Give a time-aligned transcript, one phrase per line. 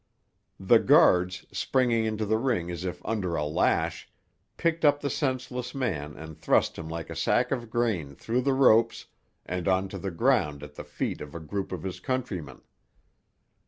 [0.59, 4.09] The guards, springing into the ring as if under a lash,
[4.57, 8.53] picked up the senseless man and thrust him like a sack of grain through the
[8.55, 9.05] ropes
[9.45, 12.61] and on to the ground at the feet of a group of his countrymen.